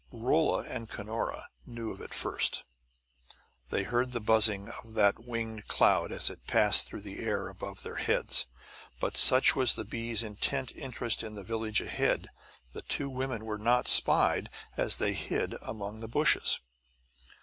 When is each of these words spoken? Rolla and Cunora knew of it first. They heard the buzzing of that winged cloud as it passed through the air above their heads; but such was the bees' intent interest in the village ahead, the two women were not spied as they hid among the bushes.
Rolla 0.09 0.63
and 0.63 0.89
Cunora 0.89 1.45
knew 1.67 1.91
of 1.91 2.01
it 2.01 2.11
first. 2.11 2.63
They 3.69 3.83
heard 3.83 4.13
the 4.13 4.19
buzzing 4.19 4.67
of 4.67 4.95
that 4.95 5.23
winged 5.23 5.67
cloud 5.67 6.11
as 6.11 6.31
it 6.31 6.47
passed 6.47 6.87
through 6.87 7.01
the 7.01 7.19
air 7.19 7.47
above 7.49 7.83
their 7.83 7.97
heads; 7.97 8.47
but 8.99 9.15
such 9.15 9.55
was 9.55 9.75
the 9.75 9.85
bees' 9.85 10.23
intent 10.23 10.71
interest 10.75 11.21
in 11.21 11.35
the 11.35 11.43
village 11.43 11.81
ahead, 11.81 12.29
the 12.73 12.81
two 12.81 13.11
women 13.11 13.45
were 13.45 13.59
not 13.59 13.87
spied 13.87 14.49
as 14.75 14.97
they 14.97 15.13
hid 15.13 15.53
among 15.61 15.99
the 15.99 16.07
bushes. 16.07 16.61